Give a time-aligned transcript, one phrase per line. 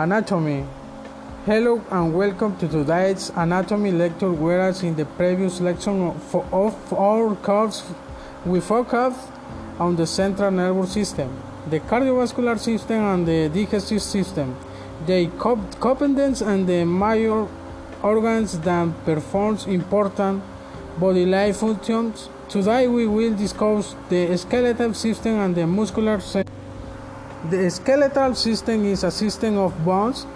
[0.00, 0.64] Anatomy.
[1.44, 4.32] Hello and welcome to today's anatomy lecture.
[4.32, 7.84] Whereas in the previous lecture of our course,
[8.46, 9.28] we focused
[9.78, 14.56] on the central nervous system, the cardiovascular system, and the digestive system,
[15.04, 15.26] the
[15.78, 17.46] competence and the major
[18.02, 20.42] organs that performs important
[20.98, 22.30] body life functions.
[22.48, 26.59] Today we will discuss the skeletal system and the muscular system.
[27.48, 30.26] The skeletal system is a system of bones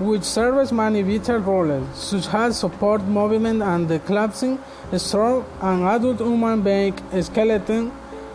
[0.00, 4.58] which serves many vital roles, such as support movement and the collapsing,
[4.96, 7.90] strong and adult human being skeleton,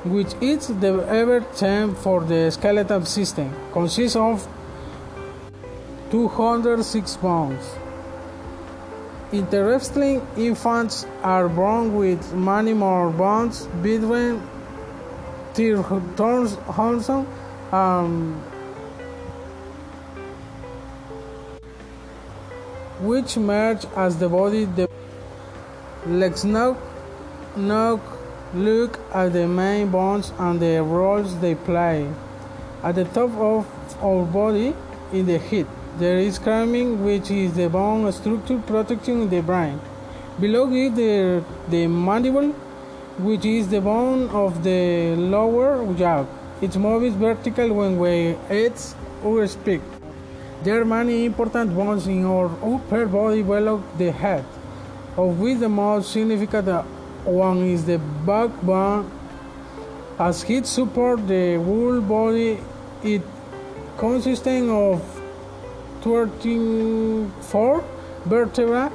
[0.05, 4.47] which is the ever term for the skeletal system, consists of
[6.11, 7.65] 206 bones.
[9.33, 14.41] Interestingly, infants are born with many more bones between
[15.53, 17.27] 3,000
[17.71, 18.41] um,
[22.99, 24.89] which merge as the body the
[26.05, 26.77] let's now
[27.57, 27.99] now
[28.53, 32.09] look at the main bones and the roles they play.
[32.83, 33.65] At the top of
[34.03, 34.75] our body
[35.11, 39.79] in the head there is cranium which is the bone structure protecting the brain.
[40.39, 42.49] Below it the, the mandible
[43.17, 46.25] which is the bone of the lower jaw
[46.61, 49.81] it moves vertical when we eat or speak.
[50.63, 54.45] There are many important bones in our upper body below the head,
[55.17, 56.85] of which the most significant
[57.25, 59.11] one is the backbone.
[60.17, 62.57] As it supports the whole body,
[63.03, 63.21] it
[63.97, 65.01] consists of
[66.01, 67.83] 24
[68.25, 68.89] vertebrae,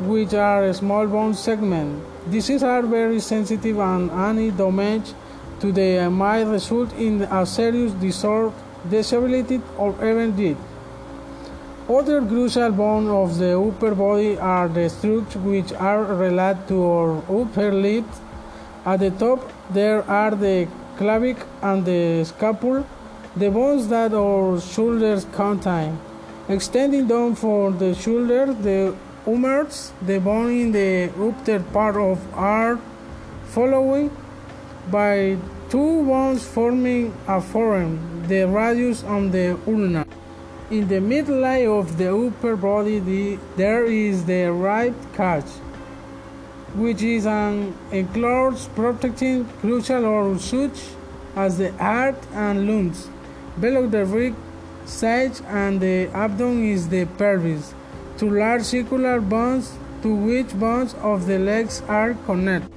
[0.00, 2.04] which are small bone segments.
[2.26, 5.14] These are very sensitive and any damage
[5.64, 8.52] to the might result in a serious disorder,
[8.90, 10.58] disability, or even death.
[11.88, 17.16] Other crucial bones of the upper body are the structures which are related to our
[17.40, 18.04] upper limb.
[18.84, 19.40] At the top,
[19.70, 20.68] there are the
[20.98, 22.84] clavicle and the scapula,
[23.34, 25.98] the bones that our shoulders contain.
[26.48, 28.94] Extending down from the shoulder, the
[29.24, 32.78] humerus, the bone in the upper part of our
[33.54, 34.10] following
[34.90, 35.36] by
[35.70, 40.06] two bones forming a forearm, the radius and the ulna.
[40.70, 45.50] In the midline of the upper body, the, there is the rib cage,
[46.74, 50.80] which is an enclosed protecting crucial or such
[51.36, 53.08] as the heart and lungs.
[53.60, 54.34] Below the rib
[55.00, 57.74] cage and the abdomen is the pelvis,
[58.18, 62.70] two large circular bones to which bones of the legs are connected.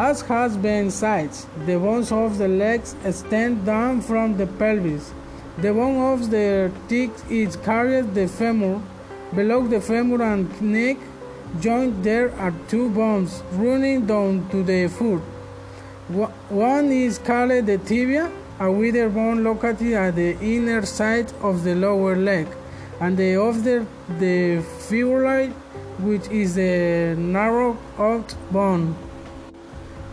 [0.00, 1.30] As has been said,
[1.66, 5.12] the bones of the legs extend down from the pelvis.
[5.60, 8.80] The bone of the teeth is carried the femur.
[9.34, 10.98] Below the femur and neck
[11.58, 15.22] joint there are two bones running down to the foot.
[16.48, 21.74] One is called the tibia, a wider bone located at the inner side of the
[21.74, 22.46] lower leg,
[23.00, 23.84] and the other
[24.20, 25.48] the fibula,
[25.98, 28.94] which is the narrow out bone.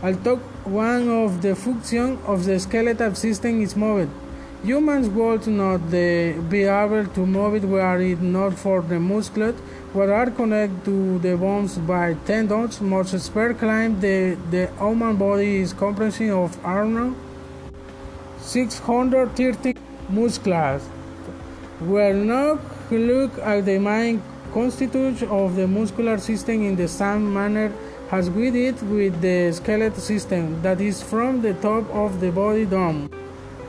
[0.02, 4.10] I'll talk one of the functions of the skeletal system is movement.
[4.62, 9.54] Humans would not be able to move it were it not for the muscles
[9.94, 12.80] which are connected to the bones by tendons.
[12.80, 17.16] Most experts claim the, the human body is comprising of around
[18.40, 19.74] 630
[20.10, 20.88] muscles.
[21.80, 22.58] We'll now
[22.90, 24.22] look at the main
[24.56, 27.70] constitution of the muscular system in the same manner
[28.10, 32.64] as we did with the skeletal system that is from the top of the body
[32.64, 33.10] down.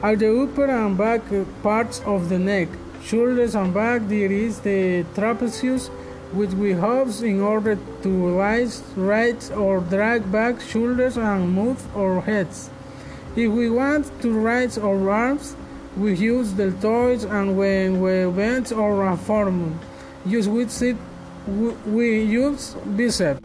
[0.02, 1.24] At the upper and back
[1.62, 2.70] parts of the neck,
[3.04, 5.90] shoulders and back there is the trapezius
[6.32, 12.22] which we use in order to raise, raise or drag back shoulders and move our
[12.22, 12.70] heads.
[13.36, 15.58] If we want to raise our arms,
[15.98, 19.80] we use the deltoids and when we bend our forearm,
[20.28, 20.98] use with it,
[21.86, 23.42] we use biceps.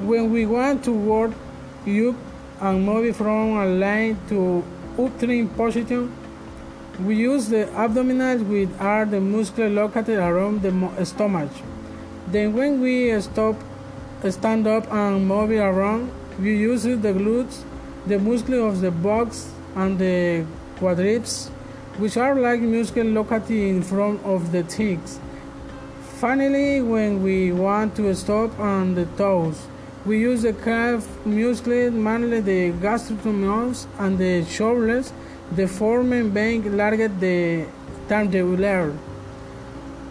[0.00, 2.16] When we want to work up
[2.60, 4.64] and move from a line to
[4.98, 6.14] upturn position,
[7.04, 11.50] we use the abdominals which are the muscles located around the stomach.
[12.28, 13.56] Then when we stop,
[14.30, 17.62] stand up and move around, we use the glutes,
[18.06, 20.46] the muscles of the buttocks and the
[20.78, 21.48] quadriceps,
[21.98, 25.18] which are like muscles located in front of the thighs.
[26.24, 29.66] Finally, when we want to stop on the toes,
[30.06, 35.12] we use the calf muscles, mainly the gastrocnemius and the shoulders,
[35.52, 37.66] the foreman being larger the
[38.08, 38.96] tendinous.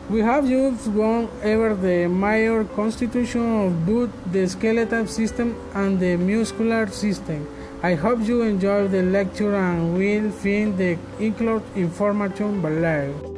[0.08, 6.16] We have just gone over the major constitution of both the skeletal system and the
[6.16, 7.48] muscular system.
[7.82, 13.33] I hope you enjoy the lecture and will find the included information below.